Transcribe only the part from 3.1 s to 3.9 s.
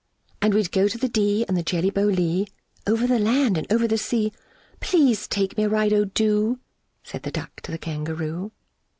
land, and over